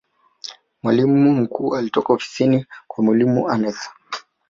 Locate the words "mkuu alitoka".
1.35-2.13